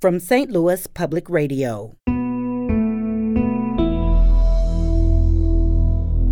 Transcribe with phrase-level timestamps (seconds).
[0.00, 0.50] from St.
[0.50, 1.96] Louis Public Radio.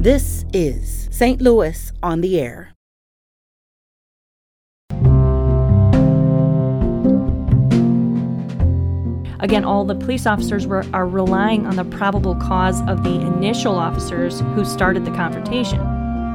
[0.03, 1.41] This is St.
[1.41, 2.75] Louis on the Air.
[9.41, 13.75] Again, all the police officers were, are relying on the probable cause of the initial
[13.77, 15.79] officers who started the confrontation.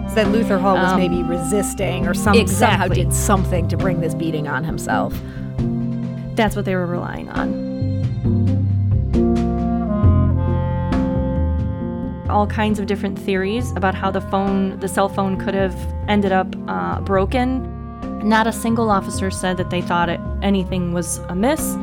[0.09, 4.01] So that Luther Hall was Um, maybe resisting or some, somehow did something to bring
[4.01, 5.19] this beating on himself.
[6.39, 7.67] That's what they were relying on.
[12.29, 15.75] All kinds of different theories about how the phone, the cell phone, could have
[16.07, 17.67] ended up uh, broken.
[18.25, 21.75] Not a single officer said that they thought it, anything was amiss.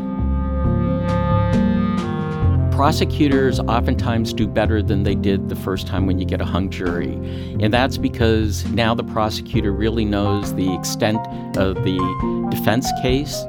[2.76, 6.68] prosecutors oftentimes do better than they did the first time when you get a hung
[6.68, 7.14] jury.
[7.58, 11.18] And that's because now the prosecutor really knows the extent
[11.56, 13.46] of the defense case.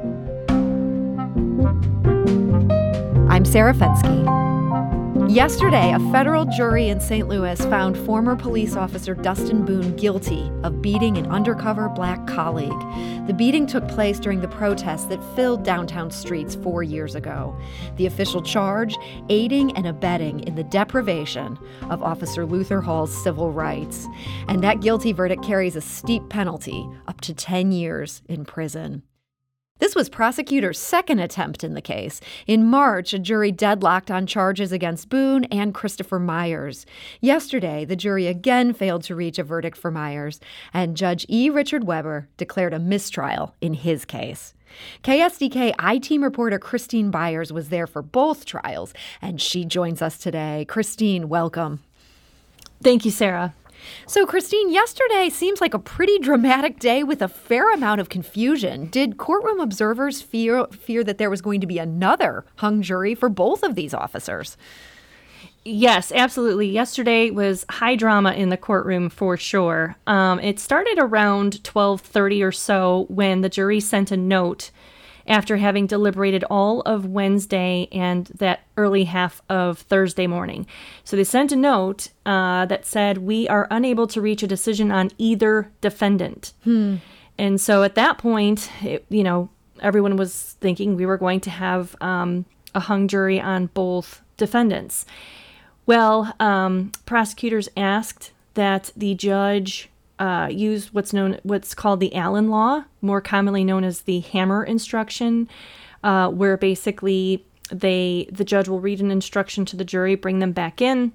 [3.38, 5.30] I'm Sarah Fenske.
[5.30, 7.28] Yesterday, a federal jury in St.
[7.28, 12.80] Louis found former police officer Dustin Boone guilty of beating an undercover black colleague.
[13.28, 17.56] The beating took place during the protests that filled downtown streets four years ago.
[17.98, 18.96] The official charge
[19.30, 21.60] aiding and abetting in the deprivation
[21.92, 24.08] of Officer Luther Hall's civil rights.
[24.48, 29.04] And that guilty verdict carries a steep penalty, up to 10 years in prison.
[29.80, 32.20] This was prosecutors' second attempt in the case.
[32.48, 36.86] In March, a jury deadlocked on charges against Boone and Christopher Myers.
[37.22, 40.40] Yesterday, the jury again failed to reach a verdict for Myers,
[40.74, 41.50] and Judge E.
[41.50, 44.54] Richard Webber declared a mistrial in his case.
[45.04, 50.18] KSDK I Team reporter Christine Byers was there for both trials, and she joins us
[50.18, 50.66] today.
[50.68, 51.82] Christine, welcome.
[52.84, 53.54] Thank you, Sarah.
[54.06, 58.88] So, Christine, yesterday seems like a pretty dramatic day with a fair amount of confusion.
[58.88, 63.30] Did courtroom observers fear fear that there was going to be another hung jury for
[63.30, 64.58] both of these officers?
[65.66, 66.70] Yes, absolutely.
[66.70, 69.98] Yesterday was high drama in the courtroom for sure.
[70.08, 74.72] Um, it started around twelve thirty or so when the jury sent a note
[75.28, 80.66] after having deliberated all of Wednesday and that early half of Thursday morning.
[81.04, 84.92] So they sent a note uh, that said, "We are unable to reach a decision
[84.92, 86.54] on either defendant."
[87.38, 89.50] And so at that point, it, you know,
[89.82, 95.06] everyone was thinking we were going to have um, a hung jury on both defendants.
[95.86, 99.90] Well, um, prosecutors asked that the judge
[100.20, 104.64] uh, use what's known, what's called the Allen Law, more commonly known as the Hammer
[104.64, 105.48] instruction,
[106.04, 110.52] uh, where basically they the judge will read an instruction to the jury, bring them
[110.52, 111.12] back in,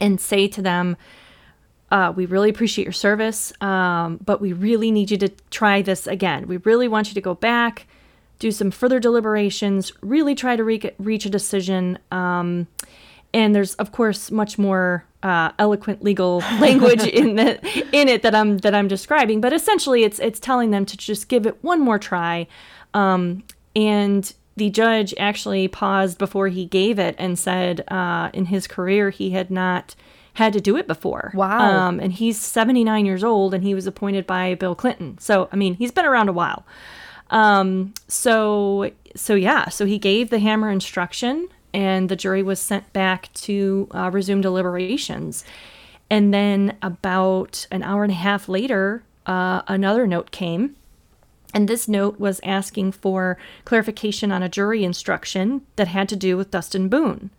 [0.00, 0.96] and say to them,
[1.90, 6.06] uh, "We really appreciate your service, um, but we really need you to try this
[6.06, 6.46] again.
[6.46, 7.86] We really want you to go back."
[8.38, 11.98] Do some further deliberations, really try to re- reach a decision.
[12.10, 12.66] Um,
[13.32, 17.58] and there's of course much more uh, eloquent legal language in the
[17.92, 21.28] in it that I'm that I'm describing, but essentially it's it's telling them to just
[21.28, 22.46] give it one more try,
[22.94, 23.42] um,
[23.74, 29.10] and the judge actually paused before he gave it and said uh, in his career
[29.10, 29.96] he had not
[30.34, 31.32] had to do it before.
[31.34, 31.88] Wow.
[31.88, 35.18] Um, and he's 79 years old and he was appointed by Bill Clinton.
[35.18, 36.64] So I mean he's been around a while.
[37.30, 42.92] Um, so so yeah, so he gave the hammer instruction, and the jury was sent
[42.92, 45.44] back to uh, resume deliberations.
[46.08, 50.76] And then about an hour and a half later, uh, another note came.
[51.52, 56.36] And this note was asking for clarification on a jury instruction that had to do
[56.36, 57.30] with Dustin Boone.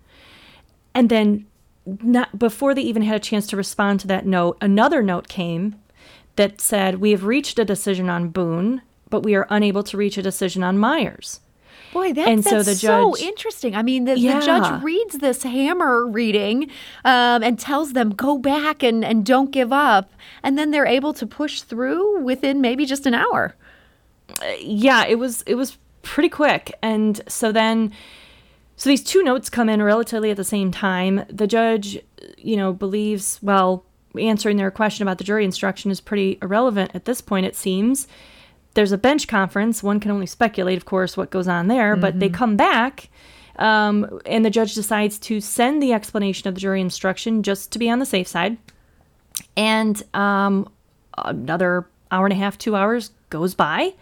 [0.94, 1.46] And then,
[1.86, 5.76] not before they even had a chance to respond to that note, another note came
[6.36, 10.18] that said, "We have reached a decision on Boone, but we are unable to reach
[10.18, 11.40] a decision on Myers."
[11.94, 13.76] Boy, that, And so that's the so interesting.
[13.76, 16.70] I mean, the, the judge reads this hammer reading
[17.06, 20.12] um, and tells them, go back and, and don't give up.
[20.44, 23.56] And then they're able to push through within maybe just an hour.
[24.60, 26.78] yeah, it was it was pretty quick.
[26.82, 27.92] And so then
[28.76, 31.26] so these two notes come in relatively at the same time.
[31.30, 32.00] The judge,
[32.38, 33.84] you know, believes well,
[34.18, 38.08] answering their question about the jury instruction is pretty irrelevant at this point it seems.
[38.78, 39.82] There's a bench conference.
[39.82, 43.10] One can only speculate, of course, what goes on there, but they come back
[43.56, 47.80] um, and the judge decides to send the explanation of the jury instruction just to
[47.80, 48.56] be on the safe side.
[49.56, 50.70] And um,
[51.18, 53.96] another hour and a half, two hours goes by,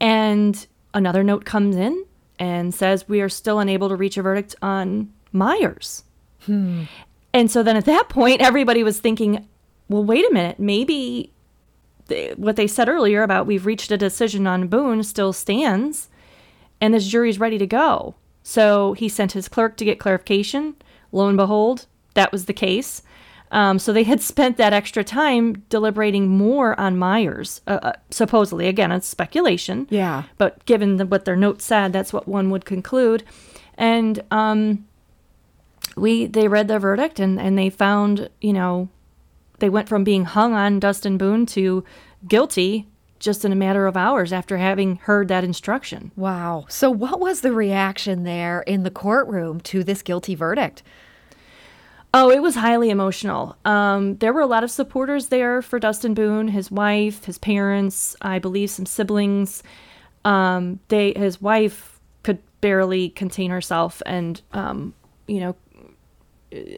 [0.00, 2.02] and another note comes in
[2.38, 6.02] and says we are still unable to reach a verdict on Myers.
[7.34, 9.46] And so then at that point, everybody was thinking,
[9.90, 11.30] well, wait a minute, maybe
[12.36, 16.08] what they said earlier about we've reached a decision on Boone still stands.
[16.80, 18.14] and this jury's ready to go.
[18.42, 20.76] So he sent his clerk to get clarification.
[21.12, 23.02] Lo and behold, that was the case.
[23.50, 28.66] Um, so they had spent that extra time deliberating more on Myers, uh, uh, supposedly.
[28.68, 29.86] Again, it's speculation.
[29.90, 30.24] Yeah.
[30.38, 33.24] But given the, what their notes said, that's what one would conclude.
[33.76, 34.86] And um,
[35.96, 38.88] we they read the verdict and, and they found, you know,
[39.58, 41.84] they went from being hung on Dustin Boone to
[42.26, 42.86] guilty
[43.18, 46.12] just in a matter of hours after having heard that instruction.
[46.16, 46.66] Wow.
[46.68, 50.82] So, what was the reaction there in the courtroom to this guilty verdict?
[52.14, 53.56] Oh, it was highly emotional.
[53.64, 58.16] Um, there were a lot of supporters there for Dustin Boone, his wife, his parents,
[58.22, 59.62] I believe some siblings.
[60.24, 64.94] Um, they, his wife could barely contain herself, and um,
[65.26, 65.56] you know,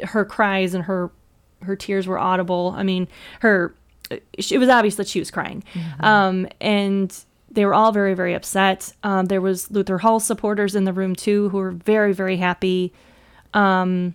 [0.05, 1.13] her cries and her
[1.63, 2.75] her tears were audible.
[2.77, 3.09] I mean,
[3.41, 3.75] her
[4.11, 6.05] it was obvious that she was crying, mm-hmm.
[6.05, 7.17] um, and
[7.51, 8.93] they were all very very upset.
[9.03, 12.93] Um, there was Luther Hall supporters in the room too, who were very very happy.
[13.55, 14.15] Um,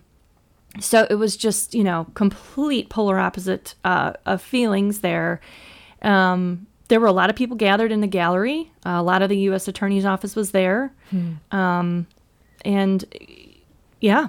[0.80, 5.40] so it was just you know complete polar opposite uh, of feelings there
[6.02, 9.28] um, there were a lot of people gathered in the gallery uh, a lot of
[9.28, 11.34] the u.s attorney's office was there hmm.
[11.50, 12.06] um,
[12.64, 13.04] and
[14.00, 14.28] yeah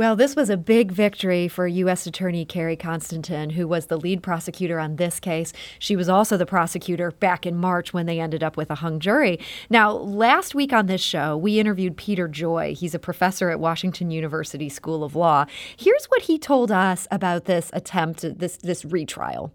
[0.00, 2.06] well, this was a big victory for U.S.
[2.06, 5.52] Attorney Carrie Costantin, who was the lead prosecutor on this case.
[5.78, 8.98] She was also the prosecutor back in March when they ended up with a hung
[8.98, 9.38] jury.
[9.68, 12.74] Now, last week on this show, we interviewed Peter Joy.
[12.74, 15.44] He's a professor at Washington University School of Law.
[15.76, 19.52] Here's what he told us about this attempt, this this retrial.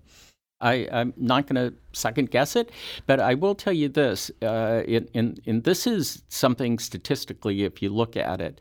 [0.66, 2.72] I, am not going to second guess it,
[3.06, 4.84] but I will tell you this: uh,
[5.14, 8.60] and this is something statistically, if you look at it,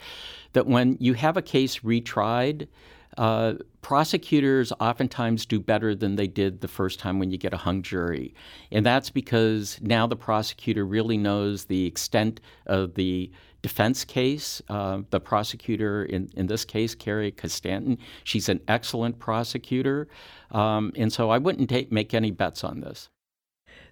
[0.53, 2.69] that when you have a case retried,
[3.17, 7.59] uh, prosecutors oftentimes do better than they did the first time when you get a
[7.59, 8.35] hung jury.
[8.73, 13.31] And that's because now the prosecutor really knows the extent of the
[13.65, 14.61] defense case.
[14.69, 20.07] Uh, the prosecutor in, in this case, Carrie Costantin, she's an excellent prosecutor.
[20.51, 23.09] Um, and so I wouldn't take, make any bets on this.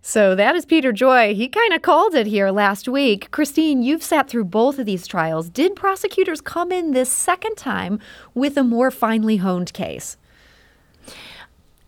[0.02, 1.34] So that is Peter Joy.
[1.34, 3.30] He kind of called it here last week.
[3.30, 5.48] Christine, you've sat through both of these trials.
[5.48, 7.98] Did prosecutors come in this second time
[8.34, 10.18] with a more finely honed case?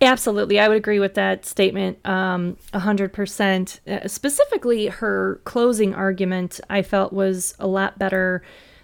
[0.05, 0.59] Absolutely.
[0.61, 3.81] I would agree with that statement um, 100%.
[3.89, 8.43] Uh, specifically, her closing argument I felt was a lot better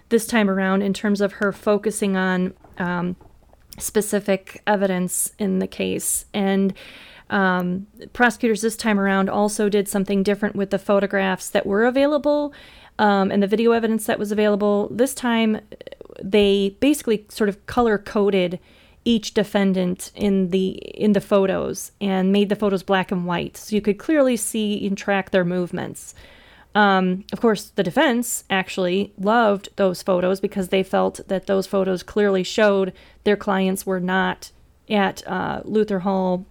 [0.09, 3.15] this time around in terms of her focusing on um,
[3.77, 6.25] specific evidence in the case.
[6.33, 6.73] And
[7.29, 12.53] um, prosecutors this time around also did something different with the photographs that were available
[12.99, 14.89] um, and the video evidence that was available.
[14.91, 15.61] This time,
[16.21, 18.59] they basically sort of color coded
[19.03, 23.75] each defendant in the in the photos and made the photos black and white, so
[23.75, 26.13] you could clearly see and track their movements.
[26.73, 32.01] Um, of course, the defense actually loved those photos because they felt that those photos
[32.01, 32.93] clearly showed
[33.23, 34.51] their clients were not
[34.89, 36.45] at uh, Luther Hall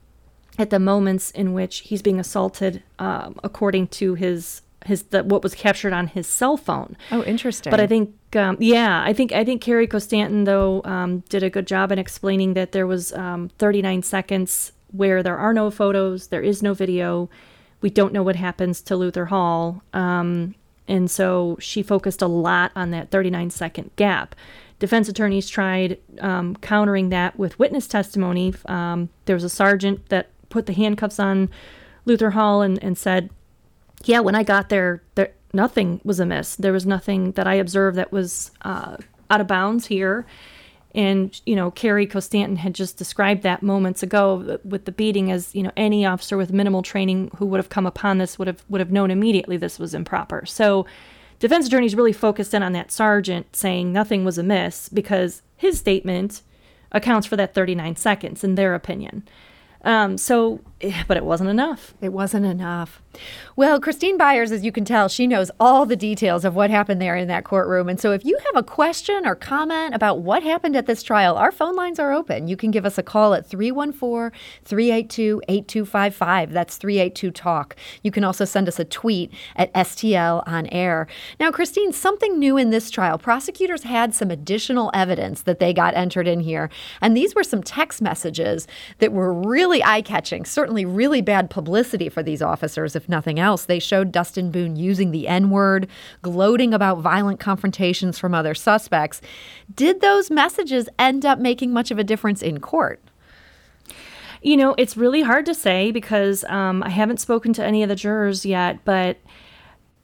[0.58, 5.42] at the moments in which he's being assaulted, um, according to his his the, what
[5.42, 6.96] was captured on his cell phone.
[7.10, 7.70] Oh, interesting.
[7.70, 11.50] But I think, um, yeah, I think I think Carrie Costantin though um, did a
[11.50, 16.28] good job in explaining that there was um, 39 seconds where there are no photos,
[16.28, 17.28] there is no video.
[17.80, 20.54] We don't know what happens to Luther Hall, um,
[20.86, 24.34] and so she focused a lot on that 39 second gap.
[24.78, 28.54] Defense attorneys tried um, countering that with witness testimony.
[28.66, 31.50] Um, there was a sergeant that put the handcuffs on
[32.06, 33.30] Luther Hall and, and said,
[34.04, 36.56] Yeah, when I got there, there nothing was amiss.
[36.56, 38.96] There was nothing that I observed that was uh,
[39.30, 40.26] out of bounds here.
[40.92, 45.54] And, you know, Carrie Costantin had just described that moments ago with the beating as,
[45.54, 48.64] you know, any officer with minimal training who would have come upon this would have
[48.68, 50.44] would have known immediately this was improper.
[50.46, 50.86] So
[51.38, 56.42] defense attorneys really focused in on that sergeant saying nothing was amiss because his statement
[56.90, 59.22] accounts for that 39 seconds in their opinion.
[59.84, 61.92] Um, so, Eh, but it wasn't enough.
[62.00, 63.02] It wasn't enough.
[63.54, 67.02] Well, Christine Byers, as you can tell, she knows all the details of what happened
[67.02, 67.88] there in that courtroom.
[67.88, 71.36] And so if you have a question or comment about what happened at this trial,
[71.36, 72.48] our phone lines are open.
[72.48, 76.52] You can give us a call at 314 382 8255.
[76.52, 77.76] That's 382 Talk.
[78.02, 81.06] You can also send us a tweet at STL on air.
[81.38, 83.18] Now, Christine, something new in this trial.
[83.18, 86.70] Prosecutors had some additional evidence that they got entered in here.
[87.02, 88.66] And these were some text messages
[88.98, 93.64] that were really eye catching, certainly really bad publicity for these officers if nothing else.
[93.64, 95.88] They showed Dustin Boone using the N word,
[96.22, 99.20] gloating about violent confrontations from other suspects.
[99.74, 103.00] Did those messages end up making much of a difference in court?
[104.42, 107.88] You know, it's really hard to say because um, I haven't spoken to any of
[107.88, 109.18] the jurors yet, but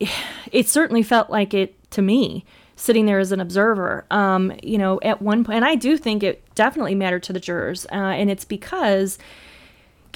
[0.52, 2.44] it certainly felt like it to me
[2.76, 4.04] sitting there as an observer.
[4.10, 7.40] Um, you know, at one point, and I do think it definitely mattered to the
[7.40, 9.18] jurors, uh, and it's because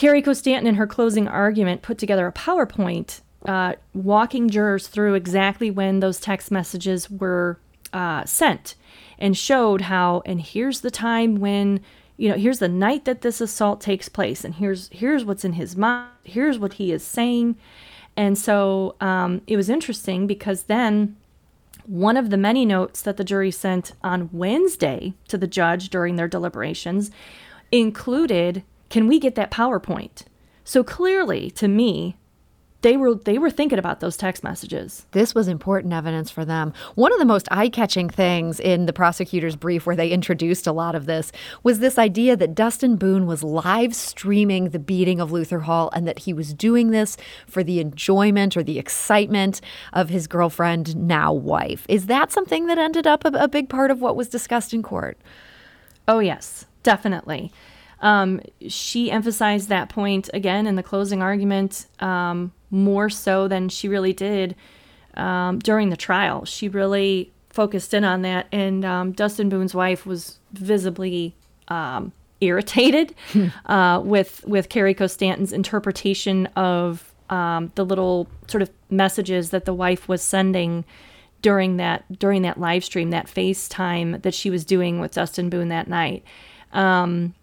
[0.01, 5.71] Carrie Costantin, in her closing argument, put together a PowerPoint uh, walking jurors through exactly
[5.71, 7.59] when those text messages were
[7.93, 8.77] uh, sent
[9.19, 11.81] and showed how, and here's the time when
[12.17, 15.53] you know here's the night that this assault takes place and here's here's what's in
[15.53, 17.59] his mind here's what he is saying.
[18.17, 21.15] And so um, it was interesting because then
[21.85, 26.17] one of the many notes that the jury sent on Wednesday to the judge during
[26.17, 27.11] their deliberations
[27.71, 30.25] included Can we get that PowerPoint?
[30.65, 32.17] So clearly, to me,
[32.83, 35.07] they were they were thinking about those text messages.
[35.13, 36.73] This was important evidence for them.
[36.95, 40.95] One of the most eye-catching things in the prosecutor's brief where they introduced a lot
[40.95, 41.31] of this
[41.63, 46.09] was this idea that Dustin Boone was live streaming the beating of Luther Hall and
[46.09, 47.17] that he was doing this
[47.47, 49.61] for the enjoyment or the excitement
[49.93, 51.85] of his girlfriend now wife.
[51.89, 54.83] Is that something that ended up a, a big part of what was discussed in
[54.83, 55.19] court?
[56.09, 57.53] Oh yes, definitely.
[58.01, 61.87] Um, she emphasized that point again in the closing argument.
[62.01, 64.55] Um, more so than she really did
[65.15, 66.45] um, during the trial.
[66.45, 71.35] She really focused in on that, and um, Dustin Boone's wife was visibly
[71.69, 73.15] um, irritated
[73.67, 79.75] uh, with with Carrie Costantin's interpretation of um, the little sort of messages that the
[79.75, 80.85] wife was sending
[81.43, 85.69] during that during that live stream, that FaceTime that she was doing with Dustin Boone
[85.69, 86.23] that night.
[86.73, 87.35] Um,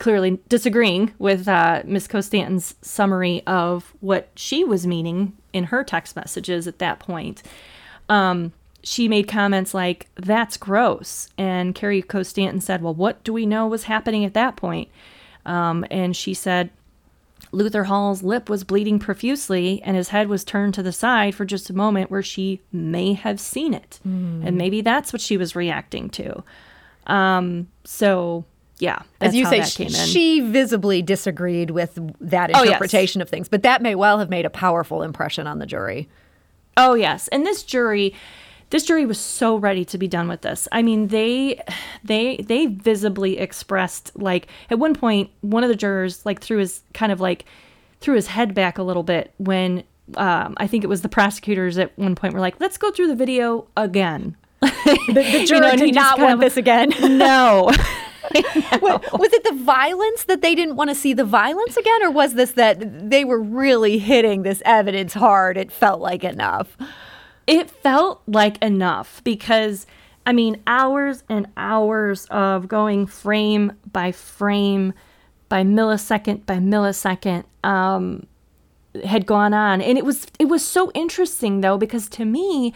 [0.00, 6.16] clearly disagreeing with uh, Miss Costantin's summary of what she was meaning in her text
[6.16, 7.42] messages at that point.
[8.08, 8.52] Um,
[8.82, 11.28] she made comments like, that's gross.
[11.36, 14.88] And Carrie Costantin said, well, what do we know was happening at that point?
[15.44, 16.70] Um, and she said,
[17.52, 21.44] Luther Hall's lip was bleeding profusely and his head was turned to the side for
[21.44, 24.00] just a moment where she may have seen it.
[24.06, 24.46] Mm.
[24.46, 26.42] And maybe that's what she was reacting to.
[27.06, 28.44] Um, so
[28.80, 33.26] yeah, as you say, she visibly disagreed with that interpretation oh, yes.
[33.26, 36.08] of things, but that may well have made a powerful impression on the jury.
[36.76, 38.14] Oh yes, and this jury,
[38.70, 40.66] this jury was so ready to be done with this.
[40.72, 41.60] I mean, they,
[42.02, 46.82] they, they visibly expressed like at one point, one of the jurors like threw his
[46.94, 47.44] kind of like
[48.00, 49.84] threw his head back a little bit when
[50.16, 53.08] um, I think it was the prosecutors at one point were like, "Let's go through
[53.08, 54.68] the video again." the,
[55.08, 56.92] the juror you know, did not want of, this again.
[57.18, 57.70] No.
[58.34, 62.34] was it the violence that they didn't want to see the violence again, or was
[62.34, 65.56] this that they were really hitting this evidence hard?
[65.56, 66.76] It felt like enough.
[67.46, 69.86] It felt like enough because,
[70.26, 74.92] I mean, hours and hours of going frame by frame,
[75.48, 78.26] by millisecond by millisecond, um,
[79.04, 82.74] had gone on, and it was it was so interesting though because to me,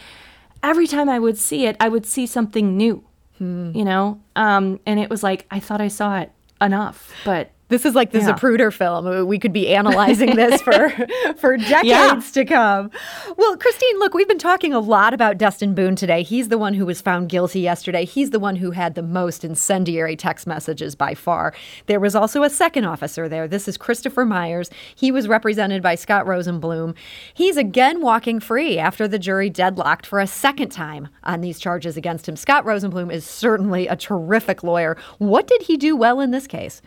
[0.63, 3.03] every time I would see it, I would see something new
[3.37, 3.71] Hmm.
[3.73, 7.85] You know, um, and it was like I thought I saw it enough, but this
[7.85, 8.33] is like the yeah.
[8.33, 9.07] Zapruder film.
[9.07, 10.89] Uh, we could be analyzing this for
[11.37, 12.19] for decades yeah.
[12.33, 12.91] to come.
[13.37, 16.21] Well, Christine, look, we've been talking a lot about Dustin Boone today.
[16.23, 18.05] He's the one who was found guilty yesterday.
[18.05, 21.53] He's the one who had the most incendiary text messages by far.
[21.87, 23.47] There was also a second officer there.
[23.47, 24.69] This is Christopher Myers.
[24.95, 26.95] He was represented by Scott Rosenblum.
[27.33, 31.97] He's again walking free after the jury deadlocked for a second time on these charges
[31.97, 32.35] against him.
[32.35, 34.95] Scott Rosenblum is certainly a terrific lawyer.
[35.17, 36.81] What did he do well in this case?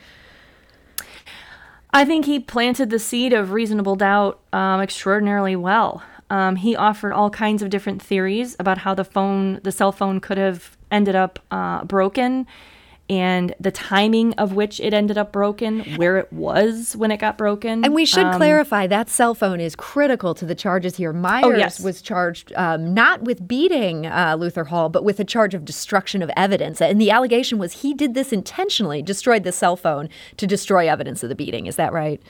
[1.90, 6.02] I think he planted the seed of reasonable doubt um, extraordinarily well.
[6.30, 10.20] Um, he offered all kinds of different theories about how the phone, the cell phone,
[10.20, 12.46] could have ended up uh, broken
[13.10, 17.38] and the timing of which it ended up broken, where it was when it got
[17.38, 17.84] broken.
[17.84, 21.12] And we should um, clarify that cell phone is critical to the charges here.
[21.12, 21.80] Myers oh, yes.
[21.80, 26.22] was charged um, not with beating uh, Luther Hall, but with a charge of destruction
[26.22, 26.80] of evidence.
[26.80, 31.22] And the allegation was he did this intentionally, destroyed the cell phone to destroy evidence
[31.22, 31.66] of the beating.
[31.66, 32.20] Is that right?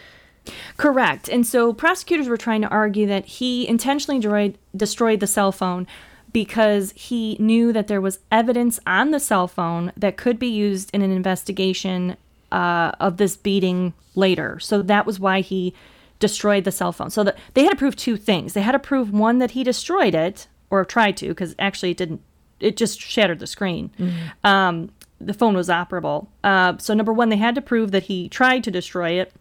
[0.77, 1.29] Correct.
[1.29, 5.87] And so prosecutors were trying to argue that he intentionally destroyed, destroyed the cell phone
[6.33, 10.91] because he knew that there was evidence on the cell phone that could be used
[10.93, 12.17] in an investigation
[12.53, 14.59] uh, of this beating later.
[14.59, 15.75] So that was why he
[16.19, 17.11] destroyed the cell phone.
[17.11, 18.53] So that they had to prove two things.
[18.53, 21.97] They had to prove one that he destroyed it or tried to, because actually it
[21.97, 22.21] didn't.
[22.61, 23.91] It just shattered the screen.
[23.99, 24.47] Mm-hmm.
[24.47, 24.91] Um,
[25.21, 26.29] the phone was operable.
[26.45, 29.33] Uh, so number one, they had to prove that he tried to destroy it,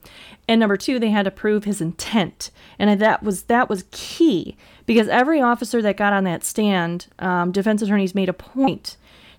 [0.47, 4.55] and number two, they had to prove his intent, and that was that was key
[4.85, 8.97] because every officer that got on that stand, um, defense attorneys made a point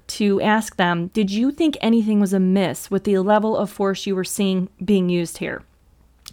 [0.09, 4.17] to ask them, Did you think anything was amiss with the level of force you
[4.17, 5.63] were seeing being used here?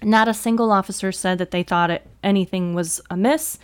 [0.02, 3.60] Not a single officer said that they thought it, anything was amiss.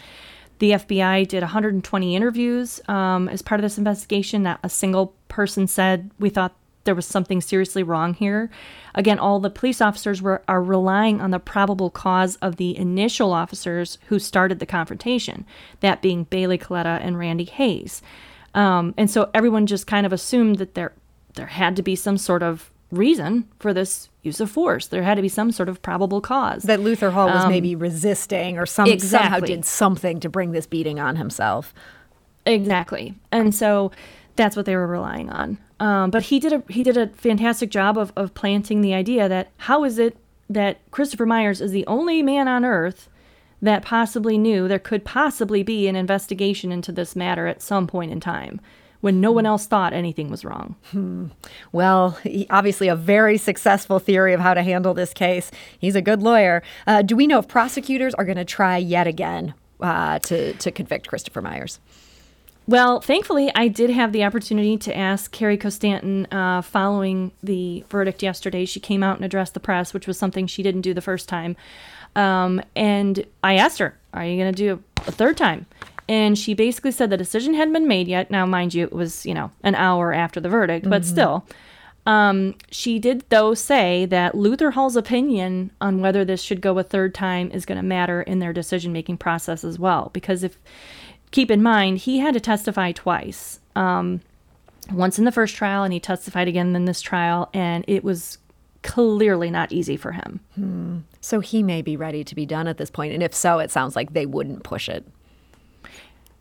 [0.61, 4.43] The FBI did 120 interviews um, as part of this investigation.
[4.43, 8.51] Not a single person said we thought there was something seriously wrong here.
[8.93, 13.33] Again, all the police officers were are relying on the probable cause of the initial
[13.33, 15.47] officers who started the confrontation,
[15.79, 18.03] that being Bailey Colletta and Randy Hays.
[18.53, 20.93] Um, and so everyone just kind of assumed that there
[21.33, 24.87] there had to be some sort of reason for this use of force.
[24.87, 26.63] There had to be some sort of probable cause.
[26.63, 29.17] That Luther Hall was um, maybe resisting or some, exactly.
[29.17, 31.73] somehow did something to bring this beating on himself.
[32.45, 33.15] Exactly.
[33.31, 33.91] And so
[34.35, 35.57] that's what they were relying on.
[35.79, 39.27] Um, but he did a he did a fantastic job of, of planting the idea
[39.27, 40.15] that how is it
[40.49, 43.09] that Christopher Myers is the only man on earth
[43.61, 48.11] that possibly knew there could possibly be an investigation into this matter at some point
[48.11, 48.59] in time
[49.01, 50.75] when no one else thought anything was wrong.
[50.91, 51.27] Hmm.
[51.71, 52.17] Well,
[52.49, 55.51] obviously, a very successful theory of how to handle this case.
[55.77, 56.63] He's a good lawyer.
[56.87, 60.71] Uh, do we know if prosecutors are going to try yet again uh, to, to
[60.71, 61.79] convict Christopher Myers?
[62.67, 68.21] Well, thankfully, I did have the opportunity to ask Carrie Costantin uh, following the verdict
[68.21, 68.65] yesterday.
[68.65, 71.27] She came out and addressed the press, which was something she didn't do the first
[71.27, 71.55] time.
[72.15, 75.65] Um, and I asked her, Are you going to do a third time?
[76.11, 78.29] And she basically said the decision hadn't been made yet.
[78.29, 81.09] Now, mind you, it was, you know, an hour after the verdict, but mm-hmm.
[81.09, 81.45] still.
[82.05, 86.83] Um, she did, though, say that Luther Hall's opinion on whether this should go a
[86.83, 90.09] third time is going to matter in their decision making process as well.
[90.11, 90.57] Because if
[91.31, 93.61] keep in mind, he had to testify twice.
[93.77, 94.19] Um,
[94.91, 98.37] once in the first trial, and he testified again in this trial, and it was
[98.83, 100.41] clearly not easy for him.
[100.55, 100.97] Hmm.
[101.21, 103.71] So he may be ready to be done at this point, and if so, it
[103.71, 105.05] sounds like they wouldn't push it.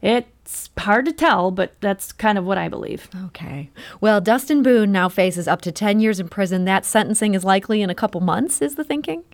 [0.03, 3.09] It's hard to tell, but that's kind of what I believe.
[3.27, 3.71] Okay.
[4.01, 6.65] Well, Dustin Boone now faces up to 10 years in prison.
[6.65, 9.25] That sentencing is likely in a couple months, is the thinking?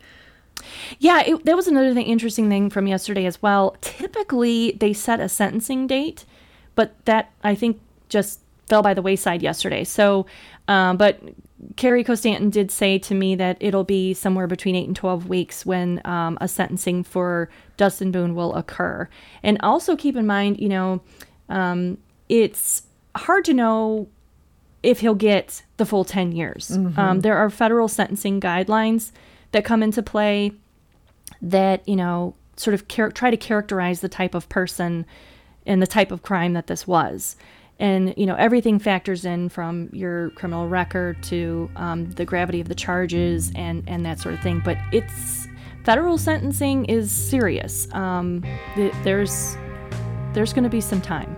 [0.98, 3.76] Yeah, it, that was another thing, interesting thing from yesterday as well.
[3.80, 6.24] Typically, they set a sentencing date,
[6.74, 9.84] but that I think just fell by the wayside yesterday.
[9.84, 10.26] So,
[10.68, 11.20] um, but
[11.76, 15.64] Carrie Costantin did say to me that it'll be somewhere between eight and 12 weeks
[15.64, 19.08] when um, a sentencing for Dustin Boone will occur.
[19.42, 21.02] And also keep in mind, you know,
[21.48, 21.98] um,
[22.28, 22.82] it's
[23.14, 24.08] hard to know
[24.82, 26.68] if he'll get the full 10 years.
[26.68, 26.98] Mm-hmm.
[26.98, 29.12] Um, there are federal sentencing guidelines
[29.52, 30.52] that come into play
[31.42, 35.06] that, you know, sort of char- try to characterize the type of person
[35.66, 37.36] and the type of crime that this was.
[37.78, 42.68] And, you know, everything factors in from your criminal record to um, the gravity of
[42.68, 44.62] the charges and, and that sort of thing.
[44.64, 45.46] But it's
[45.84, 47.92] federal sentencing is serious.
[47.92, 48.42] Um,
[48.74, 49.56] th- there's
[50.32, 51.34] there's going to be some time.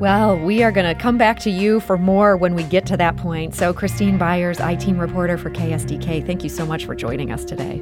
[0.00, 2.96] Well, we are going to come back to you for more when we get to
[2.96, 3.54] that point.
[3.54, 7.44] So, Christine Byers, I team reporter for KSDK, thank you so much for joining us
[7.44, 7.80] today.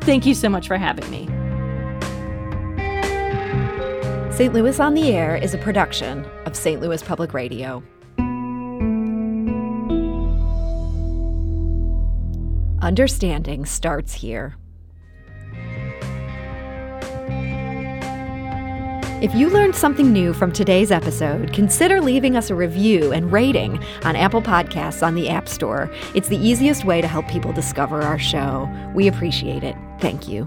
[0.00, 1.28] Thank you so much for having me.
[4.36, 4.52] St.
[4.52, 6.78] Louis on the Air is a production of St.
[6.78, 7.82] Louis Public Radio.
[12.82, 14.58] Understanding starts here.
[19.22, 23.82] If you learned something new from today's episode, consider leaving us a review and rating
[24.02, 25.90] on Apple Podcasts on the App Store.
[26.14, 28.68] It's the easiest way to help people discover our show.
[28.94, 29.76] We appreciate it.
[29.98, 30.46] Thank you.